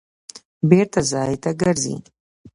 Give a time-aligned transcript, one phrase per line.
[0.69, 1.95] بېرته ځای ته ګرځي.